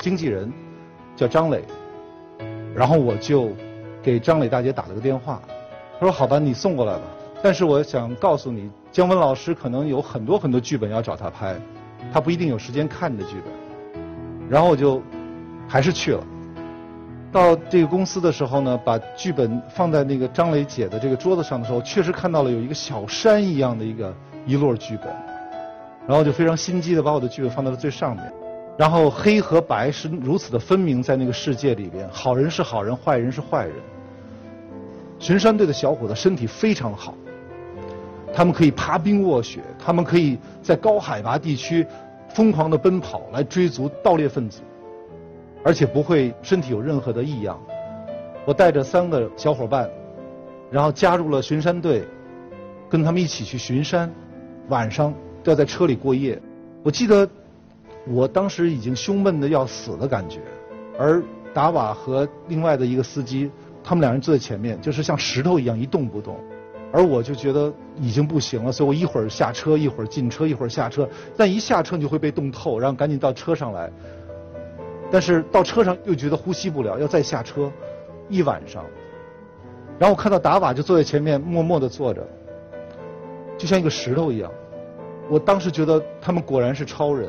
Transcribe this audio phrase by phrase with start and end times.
[0.00, 0.50] 经纪人
[1.16, 1.62] 叫张磊，
[2.74, 3.50] 然后我就
[4.02, 5.42] 给张磊大姐打了个电话，
[5.98, 7.02] 他说：“好吧，你送过来吧。
[7.42, 11.56] 但是我想告诉你，姜文老师可能有很多很多剧本要找他拍，
[12.12, 14.02] 他不一定有时间看你的剧本。”
[14.48, 15.02] 然后我就
[15.68, 16.24] 还是去了。
[17.30, 24.14] 到这个公司的时候呢，把剧本放在那个张磊姐的这个桌子上的时候，确实看到了有一个小山一样的一个
[24.46, 25.14] 一摞剧本，
[26.06, 28.32] 然后就非常心机的把我的剧本放到了最上面。
[28.78, 33.74] 然后黑和白是如此的分明，在那个世界里边，好人是好人，坏人是坏人。
[35.18, 37.12] 巡山队的小伙子身体非常好，
[38.32, 41.84] 他们可以爬冰卧雪，他们可以在高海拔地区
[42.28, 44.60] 疯狂的奔跑来追逐盗猎分子。
[45.64, 47.60] 而且不会身体有任何的异样。
[48.46, 49.90] 我带着三个小伙伴，
[50.70, 52.06] 然后加入了巡山队，
[52.88, 54.08] 跟他们一起去巡山，
[54.68, 56.40] 晚上要在车里过夜。
[56.84, 57.28] 我记得
[58.10, 60.40] 我当时已经胸闷的要死的感觉，
[60.98, 61.22] 而
[61.52, 63.50] 达瓦和另外的一个司机，
[63.84, 66.38] 他们两人坐在前面，就是像石头一样一动不动。
[66.90, 67.70] 而我就觉得
[68.00, 71.06] 已经不行了，所以我一会儿下车，一会儿进车，一会儿下车。
[71.36, 73.90] 但一下车你就会被冻透，然后赶紧到车上来。
[75.10, 77.70] 但是到车上又觉得呼吸不了，要再下车，
[78.30, 78.82] 一晚上。
[79.98, 82.26] 然后我看到达瓦就坐在前面，默默地坐着，
[83.58, 84.50] 就像一个石头一样。
[85.28, 87.28] 我当时觉得他们果然是超人。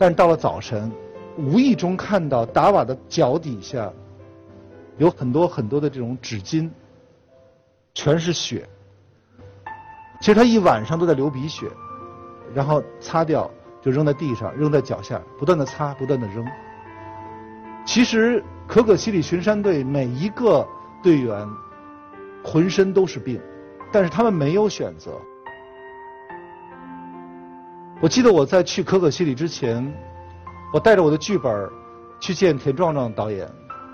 [0.00, 0.90] 但是到了早晨，
[1.36, 3.92] 无意中看到达瓦的脚底下
[4.96, 6.70] 有很多很多的这种纸巾，
[7.92, 8.66] 全是血。
[10.18, 11.66] 其实他一晚上都在流鼻血，
[12.54, 13.50] 然后擦掉。
[13.82, 16.44] 就扔在地上，扔在脚下，不断的擦，不断的扔。
[17.86, 20.66] 其实可可西里巡山队每一个
[21.02, 21.48] 队员
[22.44, 23.40] 浑身都是病，
[23.90, 25.12] 但是他们没有选择。
[28.00, 29.92] 我记得我在去可可西里之前，
[30.72, 31.70] 我带着我的剧本
[32.18, 33.46] 去见田壮壮导演，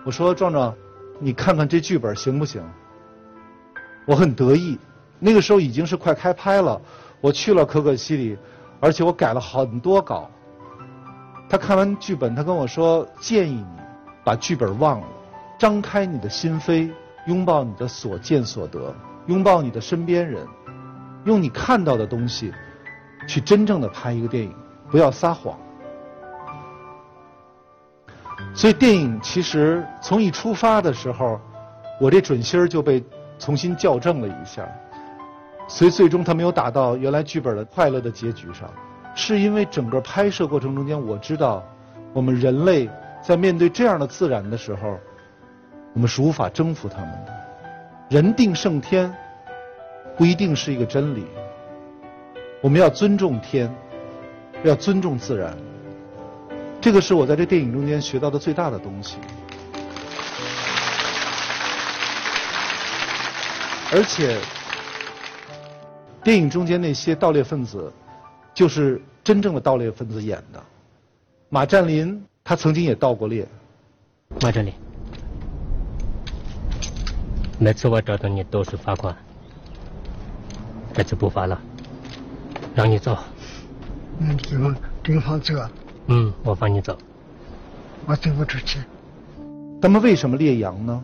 [0.05, 0.73] 我说：“壮壮，
[1.19, 2.63] 你看看这剧本行不行？”
[4.07, 4.79] 我很得意，
[5.19, 6.81] 那个时候已经是快开拍了，
[7.21, 8.39] 我去了可可西里。
[8.79, 10.31] 而且我改了很多稿。
[11.49, 13.67] 他看完剧本，他跟我说：“建议你
[14.23, 15.07] 把剧本忘了，
[15.59, 16.93] 张开你的心扉，
[17.27, 18.95] 拥抱你的所见所得，
[19.27, 20.47] 拥抱你的身边人，
[21.25, 22.53] 用你看到的东西
[23.27, 24.55] 去真正的拍一个电影，
[24.91, 25.59] 不要撒谎。”
[28.55, 31.41] 所以电影其实从一出发的时候，
[32.01, 33.03] 我这准心儿就被
[33.39, 34.67] 重新校正了一下。
[35.69, 38.71] 所以最终他没有打到原来剧本的快乐的结局上，
[39.15, 41.65] 是因为整个拍摄过程中间，我知道
[42.13, 42.89] 我们人类
[43.21, 44.97] 在面对这样的自然的时候，
[45.93, 47.35] 我们是无法征服他们的。
[48.09, 49.13] 人定胜天
[50.17, 51.27] 不一定是一个真理，
[52.61, 53.75] 我们要尊重天，
[54.65, 55.57] 要尊重自然。
[56.81, 59.17] 这个是我在这电影中间学到的最大的东西，
[63.93, 64.39] 而且。
[66.25, 67.93] 电影中间那些盗猎分子，
[68.53, 70.61] 就是真正的盗猎分子演的。
[71.49, 73.47] 马占林他曾经也盗过猎。
[74.41, 74.75] 马占林，
[77.61, 79.17] 每次我找到你都是罚款，
[80.93, 81.63] 这次不罚了，
[82.77, 83.17] 让你走。
[84.19, 85.55] 嗯，怎么跟放走？
[86.09, 86.97] 嗯，我放你走。
[88.05, 88.81] 我走不出去。
[89.81, 91.03] 他们为什么猎羊呢？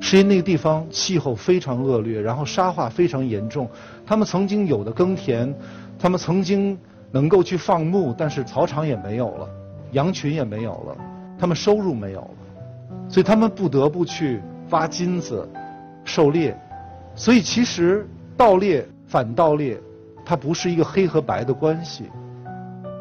[0.00, 3.68] 是因为那个地方气候非常恶劣，然后沙化非常严重。
[4.06, 5.54] 他们曾经有的耕田，
[5.98, 6.78] 他们曾经
[7.10, 9.46] 能够去放牧，但是草场也没有了，
[9.92, 10.96] 羊群也没有了，
[11.38, 12.30] 他们收入没有了，
[13.10, 15.46] 所以他们不得不去挖金子、
[16.06, 16.58] 狩猎。
[17.14, 19.78] 所以其实盗猎、反盗猎，
[20.24, 22.04] 它不是一个黑和白的关系，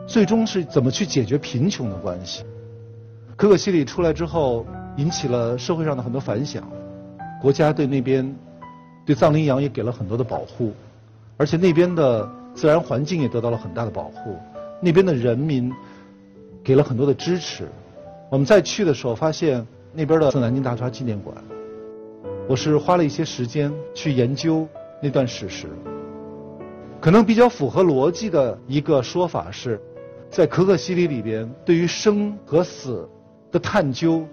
[0.05, 2.43] 最终是怎么去解决贫穷的关系。
[3.35, 4.65] 可可西里出来之后，
[4.97, 6.63] 引起了社会上的很多反响。
[7.41, 8.35] 国家对那边
[9.05, 10.71] 对藏羚羊也给了很多的保护，
[11.35, 14.37] 而且那边的自然环境也得到了很大的保护，
[14.79, 15.71] 那边的人民
[16.63, 17.67] 给了很多的支持。
[18.29, 21.35] 我们在去的时候，发现那边的南京大屠杀纪念馆，
[22.47, 24.67] 我是花了一些时间去研究
[25.01, 25.67] 那段史实。
[27.03, 29.77] 可能比较符合逻辑的一个说法是，
[30.31, 33.05] 在可可西里里边，对于生和死
[33.51, 34.25] 的探究，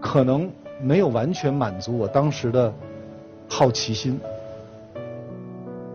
[0.00, 0.50] 可能。
[0.80, 2.72] 没有完全满足我当时的
[3.48, 4.20] 好奇心，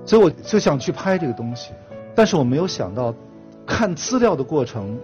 [0.05, 1.71] 所以我就想去拍这个东西。
[2.13, 3.15] 但是我没有想到，
[3.65, 4.97] 看资料的过程，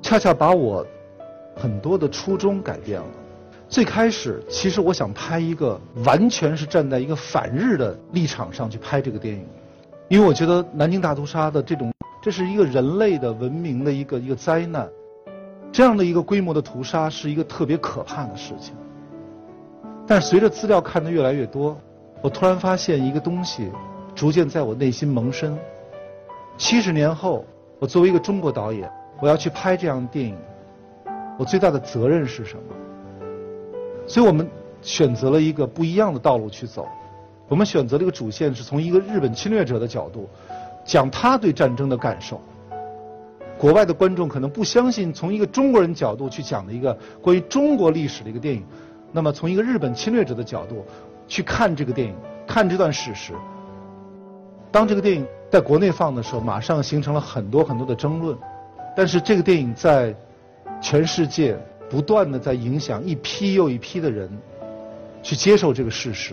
[0.00, 0.86] 恰恰把我
[1.54, 3.06] 很多的初衷改变了。
[3.68, 9.44] 最开始，其实我想拍一个完全是站在一个反日的立场上去拍这个电影，
[10.12, 14.86] 因为我觉得南京大屠杀的这种，这是一个人类的文明的一个一个灾难。
[15.72, 18.74] 这样的一个规模的屠杀是一个特别可怕的事情。
[20.06, 21.74] 但是随着资料看得越来越多，
[22.20, 23.72] 我突然发现一个东西，
[24.14, 25.58] 逐渐在我内心萌生。
[26.58, 27.46] 七十年后，
[27.78, 30.36] 我作为一个中国导演，我要去拍这样的电影，
[31.38, 32.62] 我最大的责任是什么？
[34.06, 34.46] 所以我们
[34.82, 36.86] 选择了一个不一样的道路去走。
[37.52, 40.26] 我们选择这个主线，是从一个日本侵略者的角度，
[40.86, 42.40] 讲他对战争的感受。
[43.58, 48.64] 国外的观众可能不相信，从一个中国人角度去讲的一个关于中国历史的一个电影，
[49.12, 50.82] 那么从一个日本侵略者的角度
[51.28, 52.14] 去看这个电影，
[52.46, 53.34] 看这段史实。
[54.70, 58.34] 当这个电影在国内放的时候，马上形成了很多很多的争论。
[58.96, 60.14] 但是这个电影在
[60.80, 61.54] 全世界
[61.90, 64.26] 不断的在影响一批又一批的人
[65.22, 66.32] 去接受这个事实。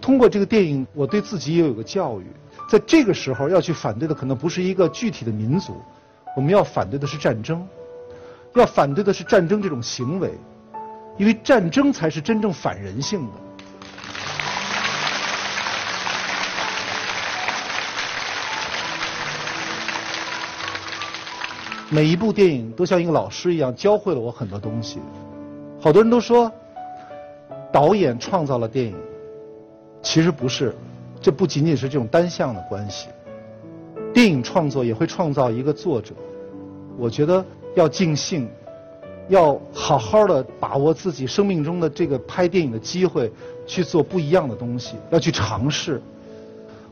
[0.00, 2.26] 通过这个电影，我对自己也有个教育，
[2.68, 5.80] 在这个时候要去反对的可能不是一个具体的民族，
[6.34, 7.66] 我们要反对的是战争，
[8.54, 10.32] 要反对的是战争这种行为，
[11.18, 13.32] 因为战争才是真正反人性的。
[21.92, 25.00] 每一部电影都像一个老师一样教会了我很多东西。
[25.80, 26.50] 好多人都说，
[27.72, 29.09] 导演创造了电影。
[30.02, 30.74] 其实不是，
[31.20, 33.08] 这不仅仅是这种单向的关系。
[34.12, 36.14] 电影创作也会创造一个作者。
[36.98, 37.44] 我觉得
[37.76, 38.48] 要尽兴，
[39.28, 43.30] 要好好的把握自己生命中的这个拍电影的机会，
[43.66, 46.02] 去做不一样的东西，要去尝试。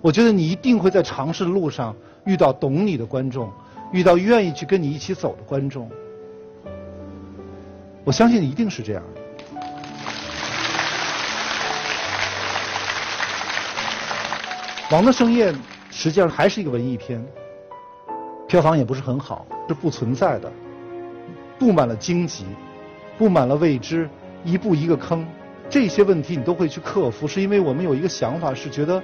[0.00, 1.94] 我觉得你一定会在尝试的路上
[2.24, 3.50] 遇到懂你的观众，
[3.92, 5.90] 遇到愿意去跟你一起走的观众。
[8.04, 9.02] 我相信一定是这样。
[14.90, 15.52] 《王的盛宴》
[15.90, 17.22] 实际上还是一个文艺片，
[18.46, 20.50] 票房也不是很好，是不存在的，
[21.58, 22.46] 布满了荆棘，
[23.18, 24.08] 布满了未知，
[24.44, 25.28] 一步一个坑，
[25.68, 29.02] 这些问题你都会去克服，是因为我们有一个想法，是觉得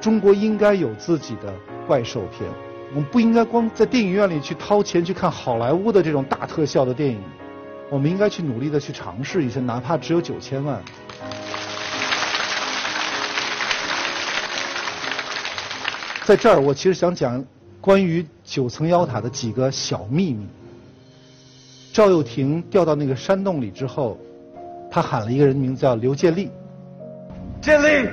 [0.00, 1.52] 中国应该有自己的
[1.86, 2.48] 怪兽片，
[2.94, 7.20] 我们不应该光在电影院里去掏钱去看好莱坞的这种大特效的电影，
[7.90, 10.82] 我们应该去努力的去尝试一下，哪怕只有九千万。
[16.30, 17.44] 在这儿，我其实想讲
[17.80, 20.46] 关于九层妖塔的几个小秘密。
[21.92, 24.16] 赵又廷掉到那个山洞里之后，
[24.88, 26.48] 他喊了一个人名字叫刘建立。
[27.60, 28.08] 建立，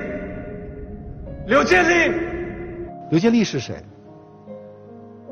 [1.45, 2.11] 刘建立。
[3.11, 3.75] 刘建立是谁？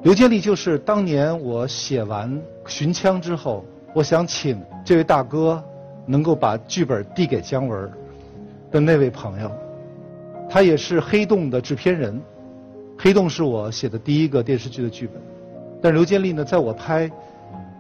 [0.03, 2.31] 刘建立就是当年我写完
[2.67, 3.65] 《寻枪》之后，
[3.95, 5.59] 我想请这位大哥
[6.05, 7.91] 能够把剧本递给姜文
[8.69, 9.51] 的那位朋友。
[10.47, 12.21] 他也是《黑洞》的制片人。
[12.97, 15.21] 黑洞是我写的第一个电视剧的剧本，
[15.81, 17.07] 但刘建立呢，在我拍《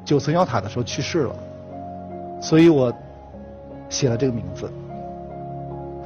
[0.03, 1.35] 九层妖塔》的时候去世了，
[2.41, 2.93] 所以我
[3.89, 4.71] 写了这个名字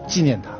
[0.07, 0.51] 纪念他。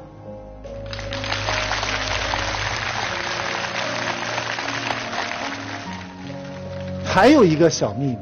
[7.05, 8.17] 还有一个小秘密，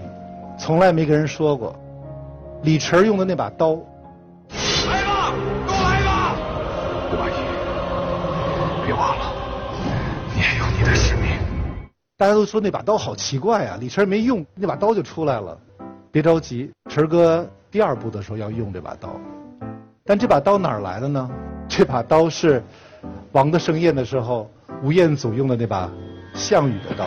[0.58, 1.76] 从来没跟人说过，
[2.64, 3.80] 李晨用的那把刀。
[12.20, 15.56] 大家都说那把刀好奇怪啊，李晨没用，那把刀就出来了。
[16.12, 19.22] 别着急，晨哥第二部的时候要用这把刀。
[20.04, 21.30] 但这把刀哪儿来的呢？
[21.70, 22.60] 这把刀是
[23.34, 24.50] 《王的盛宴》的时候
[24.82, 25.92] 吴彦祖用的那把
[26.34, 27.06] 项羽的刀。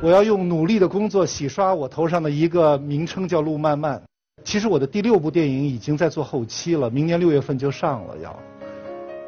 [0.00, 4.00] 我要用努力的工作洗刷我头上的一个名称叫路漫漫。
[4.44, 8.38] 其实我的第六部电影已经在做后期了，明年六月份就上了要。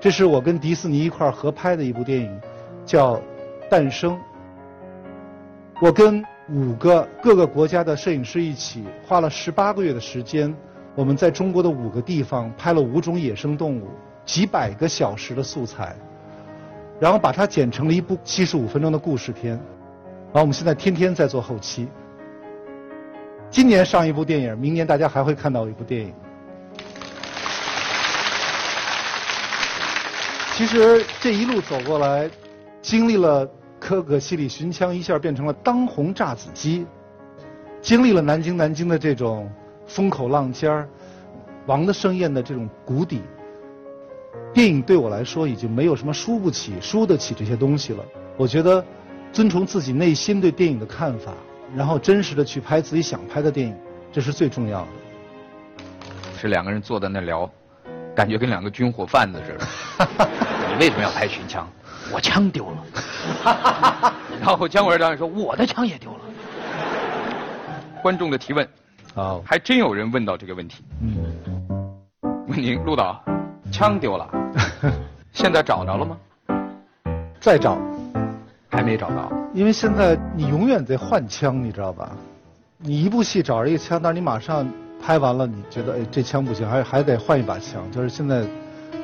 [0.01, 2.41] 这是我跟迪士尼一块合拍的一部电影，
[2.87, 3.17] 叫
[3.69, 4.15] 《诞生》。
[5.79, 10.55] 我跟五个各个国家的摄影师一起，花了十八个月的时间，
[10.95, 13.89] 我们在中国的五个地方拍了五种野生动物，
[14.25, 15.95] 几百个小时的素材，
[16.99, 19.53] 然后把它剪成了一部七十五分钟的故事片。
[20.33, 21.87] 然后我们现在天天在做后期。
[23.51, 26.15] 今年上一部电影，明年大家还会看到一部电影。
[30.61, 32.29] 其实这一路走过来，
[32.83, 33.49] 经历了
[33.79, 36.87] 可可西里寻枪一下变成了当红炸子鸡，
[37.81, 39.51] 经历了南京南京的这种
[39.87, 40.87] 风口浪尖儿，
[41.65, 43.23] 王的盛宴的这种谷底，
[44.53, 48.05] 电影对我来说已经没有什么输不起、输得起这些东西了。
[48.37, 48.85] 我觉得，
[49.33, 51.33] 遵从自己内心对电影的看法，
[51.75, 53.75] 然后真实的去拍自己想拍的电影，
[54.13, 54.89] 这是最重要的。
[56.37, 57.51] 是两个人坐在那聊。
[58.21, 59.67] 感觉跟两个军火贩子似的。
[60.69, 61.67] 你为什么要拍《寻枪》？
[62.13, 64.13] 我枪丢了。
[64.39, 66.19] 然后姜文导演说：“我的枪也丢了。”
[68.03, 68.69] 观众的提问，
[69.15, 70.85] 好，还真有人问到这个问题。
[71.01, 71.17] 嗯，
[72.47, 73.25] 问您，陆导，
[73.73, 74.29] 枪丢了，
[75.33, 76.19] 现在找着了吗？
[77.41, 77.79] 再找，
[78.69, 79.33] 还没找到。
[79.55, 82.11] 因为现在你永远得换枪，你知道吧？
[82.77, 84.71] 你一部戏找着一个枪，但是你马上
[85.03, 88.45] 拍完了，你觉得哎这枪不行，还还得换一把枪，就是现在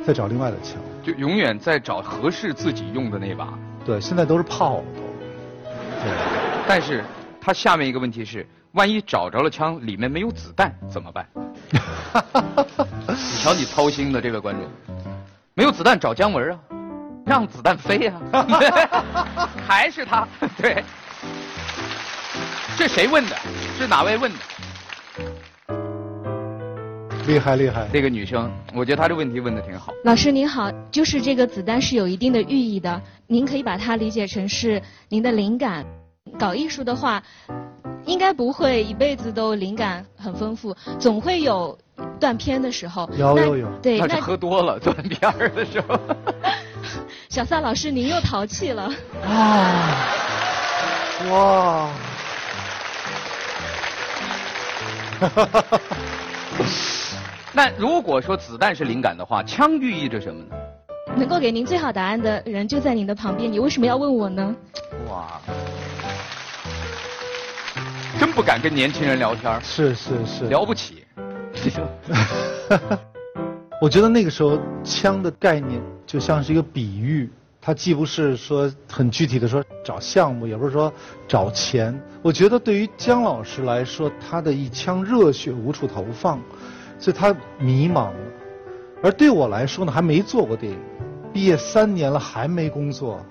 [0.06, 0.74] 再找另外的枪。
[1.02, 3.48] 就永远在找合适自己用的那把。
[3.84, 5.02] 对，现在都是炮都。
[6.02, 6.12] 对，
[6.68, 7.04] 但是
[7.40, 11.26] 他下面一个问题是，万一找着了枪，里面没有子弹怎么办？
[13.08, 14.68] 你瞧你操心的这位观众，
[15.54, 16.58] 没有子弹找姜文啊，
[17.24, 18.12] 让子弹飞呀、
[19.66, 20.26] 还是他
[20.58, 20.84] 对。
[22.76, 23.36] 这谁问的？
[23.78, 24.38] 是哪位问的？
[27.26, 27.88] 厉害厉害。
[27.92, 29.92] 这个女生，我觉得她这问题问的挺好。
[30.04, 35.84] 老师您好，就是这个子弹是有一定的寓意的，您可以把它理解成是您的灵感。
[36.38, 37.22] 搞艺术的话，
[38.04, 41.78] 应该不会一辈子都灵感很丰富，总会有
[42.18, 43.08] 断片的时候。
[43.16, 45.98] 有有有对，那是喝多了断片儿的时候。
[47.30, 48.90] 小撒老师您又淘气了。
[49.24, 50.08] 啊，
[51.30, 51.90] 哇！
[57.56, 60.54] 那如果说子弹是灵感的话，枪寓意着什么呢？
[61.16, 64.54] 能够给您最好答案的人就在您的旁边，你为什么要问我呢？
[65.08, 65.40] 哇，
[68.20, 70.44] 真不敢跟年轻人聊天儿是是是。
[70.48, 71.02] 聊不起。
[73.80, 80.92] 我觉得那个时候枪的概念就像是一个比喻，它既不是说很具体的说找项目，也不是说
[81.26, 81.98] 找钱。
[82.20, 86.38] 我觉得对于姜老师来说，他的一腔热血无处投放，
[86.98, 88.16] 所以他迷茫了。
[89.02, 90.78] 而对我来说呢，还没做过电影，
[91.32, 93.24] 毕业三年了还没工作，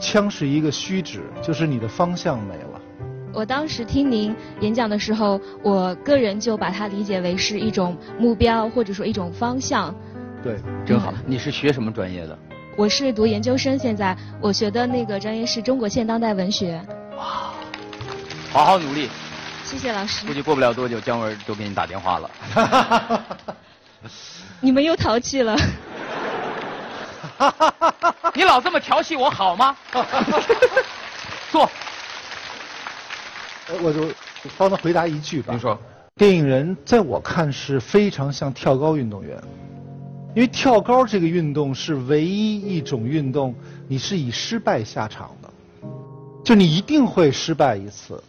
[0.00, 2.80] 枪是一个虚指，就是你的方向没了。
[3.32, 9.94] 我当时听您演讲的时候，我个人就把它理解为是一种目标，或者说一种方向。
[10.42, 11.12] 对，真好。
[11.26, 12.38] 你是学什么专业的？
[12.76, 16.80] 我是读研究生，现在我学的那个专业是中国现当代文学。
[17.16, 17.52] 哇
[18.50, 19.08] 好好努力，
[19.70, 20.34] 谢谢老师估。
[20.34, 22.28] 计过不了多久，姜文就给你打电话了。
[24.60, 25.56] 你们又淘气了。
[28.34, 29.76] 你老这么调戏我好吗？
[31.52, 31.70] 坐，
[33.68, 34.10] 呃我就
[34.58, 35.52] 帮他回答一句吧。
[35.52, 35.80] 您说。
[36.16, 39.40] 电影人在我看是非常像跳高运动员，
[40.34, 43.54] 因为跳高这个运动是唯一一种运动，
[43.86, 45.48] 你是以失败下场的，
[46.44, 48.20] 就你一定会失败一次，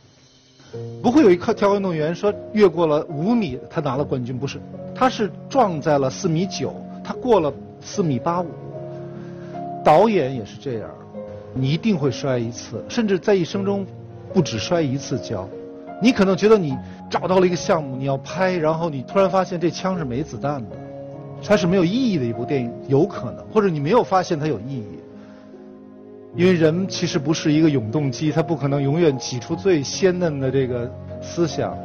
[1.02, 4.60] 不会有一个跳高运动员说越过了五米他拿了冠军，不是，
[4.96, 6.74] 他是撞在了四米九，
[7.04, 7.52] 他过了
[7.82, 8.48] 四米八五。
[9.84, 10.90] 导演也是这样，
[11.54, 13.86] 你一定会摔一次，甚至在一生中
[14.32, 15.48] 不止摔一次跤。
[16.02, 16.78] 你可能觉得你
[17.10, 20.76] 找到了一个项目，你要拍，然后你突然发现这枪是没子弹的，
[21.44, 25.00] 它是没有意义的一部电影，有可能，或者你没有发现它有意义，
[26.36, 30.90] 因为人其实不是一个永动机，他不可能永远挤出最鲜嫩的这个
[31.22, 31.78] 思想，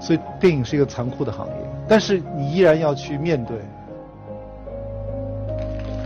[0.00, 1.54] 所以电影是一个残酷的行业，
[1.88, 3.56] 但是你依然要去面对。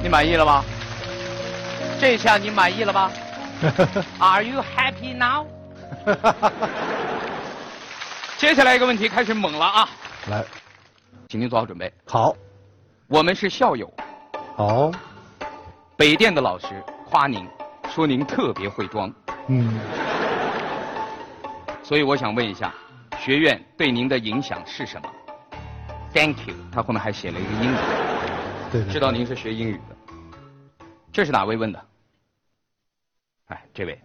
[0.03, 0.65] 你满意了吗？
[2.01, 3.11] 这下你满意了吧？
[4.19, 5.47] Are you happy now？
[8.39, 9.89] 接下来一个问题开始猛了啊，
[10.29, 10.45] 来，
[11.29, 11.93] 请您做好准备。
[12.07, 12.35] 好，
[13.09, 13.93] 我们是校友，
[14.57, 14.91] 好，
[15.97, 16.67] 北电的老师
[17.09, 17.47] 夸您，
[17.95, 19.13] 说您特别会装，
[19.49, 19.79] 嗯，
[21.83, 22.73] 所以我想问一下，
[23.19, 25.07] 学院对您的影响是什么
[26.15, 26.55] ？Thank you。
[26.73, 27.77] 他后面还写了一个英语，
[28.73, 30.17] 对对知道您是学英语的。
[31.13, 31.85] 这是哪位问的？
[33.49, 34.01] 哎，这位，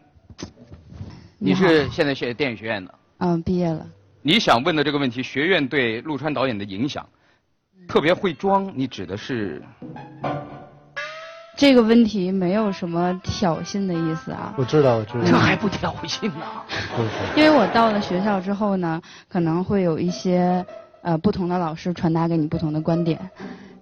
[1.38, 3.88] 你是现在学电影学院的，嗯，毕业了。
[4.22, 7.08] 你想问的这个问题，学院对陆川导演的影响，
[7.88, 9.63] 特别会装，你指的是？
[11.58, 15.26] 这个问题没有什么挑衅的意思啊，我知道，我知道。
[15.26, 16.46] 这道，还不挑衅呢？
[17.36, 20.64] 因为我到了学校之后呢，可能会有一些
[21.02, 23.32] 呃不同的老师传达给你不同的观点，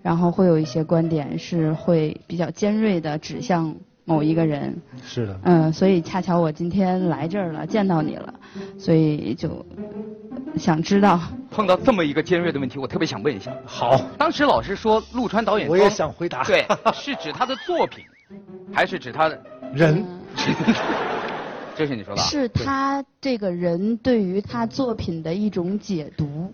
[0.02, 8.34] 然后会有一些观点是会比较尖锐的指向某一个人，是的，嗯、所以恰巧我今天来这儿了，见到你了，
[8.80, 9.66] 所以就
[10.58, 11.20] 想知道，
[11.52, 13.52] 碰到这么一个尖锐的问题，我特别想问一下。
[13.66, 16.44] 好，当时老师说陆川导演我也想回答。
[16.44, 18.06] 对，是指他的作品，
[18.74, 19.42] 还是指他的？
[19.74, 20.06] 人，
[21.76, 22.26] 这是你说的啊？
[22.26, 26.54] 是他这个人对于他作品的一种解读。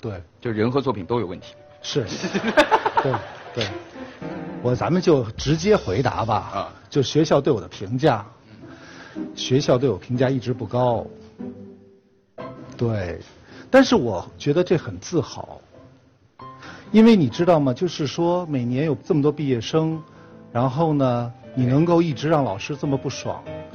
[0.00, 1.54] 对，就人和作品都有问题。
[1.82, 2.04] 是，
[3.02, 3.12] 对
[3.54, 3.66] 对，
[4.62, 6.34] 我咱们就直接回答吧。
[6.34, 8.24] 啊就学校对我的评价，
[9.34, 11.06] 学校对我评价一直不高。
[12.78, 13.18] 对，
[13.68, 15.60] 但是我觉得这很自豪，
[16.92, 17.74] 因为你知道吗？
[17.74, 20.00] 就是说每年有这么多毕业生，
[20.52, 23.42] 然后呢，你能够一直让老师这么不爽，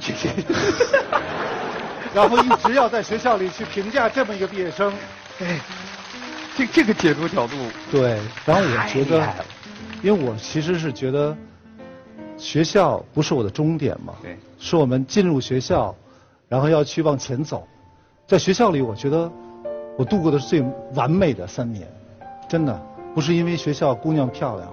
[2.14, 4.90] 然后一直要在学校里去评价这么一个毕业生，
[5.40, 5.60] 哎，
[6.56, 7.54] 这这个解读角度，
[7.90, 9.34] 对，然后我觉得，
[10.02, 11.36] 因为我其实是觉得
[12.38, 15.94] 学校不是我的终点嘛，对，是我们进入学校，
[16.48, 17.68] 然后要去往前走。
[18.26, 19.30] 在学校里，我觉得
[19.98, 20.64] 我度过的是最
[20.94, 21.86] 完美的三年，
[22.48, 22.80] 真的
[23.14, 24.68] 不是因为学校姑娘漂亮，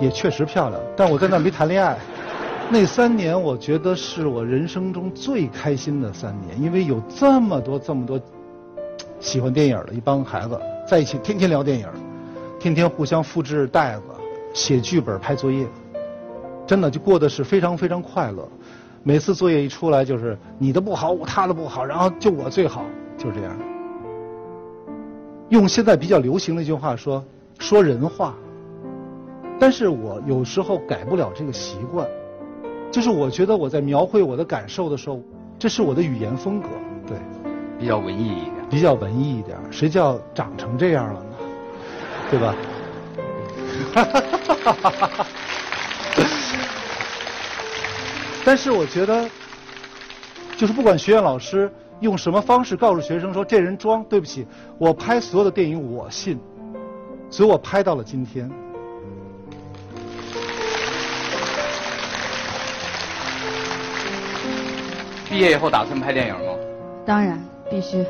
[0.00, 1.98] 也确实漂亮，但我在那没谈恋爱。
[2.72, 8.18] 那三年，我觉得是我人生中最开心的三年，因为有这么多这么多
[9.20, 11.86] 喜欢电影的一帮孩子在一起，天天聊电影，
[12.58, 14.02] 天天互相复制袋子、
[14.54, 15.66] 写剧本、拍作业，
[16.66, 18.48] 真的就过得是非常非常快乐。
[19.06, 22.84] 每次作业一出来，就是你的不好，我他的不好，然后就我最好，
[23.16, 23.56] 就是这样。
[25.48, 27.24] 用现在比较流行的一句话说，
[27.60, 28.34] 说人话。
[29.60, 32.04] 但是我有时候改不了这个习惯，
[32.90, 35.22] 就是我觉得我在描绘我的感受的时候，
[35.56, 36.66] 这是我的语言风格，
[37.06, 37.16] 对。
[37.78, 38.54] 比较文艺一点。
[38.68, 41.30] 比较文艺一点，谁叫长成这样了呢？
[42.28, 42.52] 对吧？
[48.46, 49.28] 但是我觉得，
[50.56, 54.46] 就是不管学院老师用什么方式告诉学生说这人装，对不起，
[54.78, 56.38] 我拍所有的电影我信，
[57.28, 58.48] 所以我拍到了今天。
[65.28, 66.52] 毕业以后打算拍电影吗？
[67.04, 68.04] 当然必须。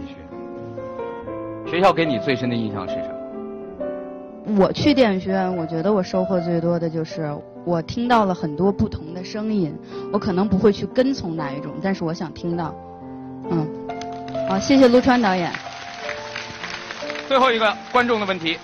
[0.00, 1.70] 必须。
[1.70, 4.64] 学校给你最深的印象是什么？
[4.64, 7.30] 我去电影学院，我觉得我收获最多的就是
[7.64, 9.76] 我听到了很多不同的声音。
[10.12, 12.74] 我可能不会去跟从哪一种，但是我想听到。
[13.50, 13.66] 嗯，
[14.48, 15.52] 好，谢谢陆川导演。
[17.28, 18.56] 最后一个观众的问题：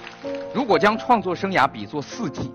[0.55, 2.53] 如果将创作生涯比作四季，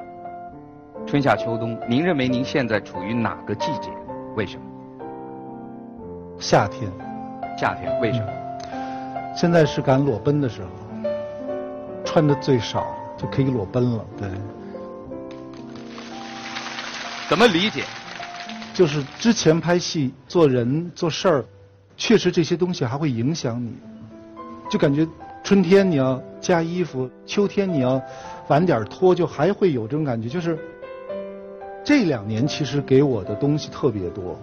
[1.06, 3.90] 春夏秋冬，您认为您现在处于哪个季节？
[4.36, 4.64] 为什么？
[6.40, 6.90] 夏天，
[7.60, 8.28] 夏天，为什么？
[9.36, 10.68] 现在是敢裸奔的时候，
[12.04, 14.06] 穿的最少就可以裸奔了。
[14.18, 14.30] 对，
[17.30, 17.84] 怎么理解？
[18.78, 21.44] 就是之前拍戏、做人、做事儿，
[21.98, 23.72] 确实这些东西还会影响你，
[24.70, 25.08] 就感觉
[25.44, 28.00] 春天你要加衣服，秋天你要
[28.50, 30.30] 晚点脱，就还会有这种感觉。
[30.30, 30.60] 就是
[31.84, 34.40] 这两年其实给我的东西特别多，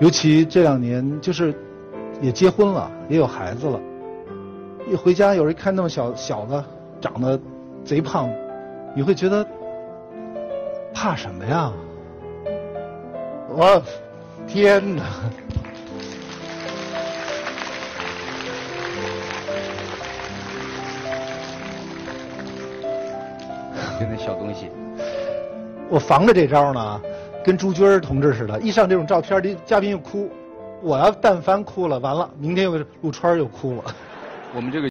[0.00, 1.54] 尤其这两年就是
[2.20, 3.80] 也结婚了，也有孩子了，
[4.86, 6.62] 一回家有人看那么小小子，
[7.00, 7.40] 长得
[7.86, 8.28] 贼胖，
[8.94, 9.46] 你会觉得
[10.92, 11.72] 怕什么呀？
[13.56, 13.80] 我
[14.48, 15.04] 天哪！
[24.00, 24.68] 就那小东西，
[25.88, 27.00] 我防着这招呢，
[27.44, 30.28] 跟朱军同志似的，一上这种照片，这嘉宾又哭，
[30.82, 33.84] 我要但凡哭了，完了，明天又陆川又哭了。
[34.52, 34.82] 我们这个。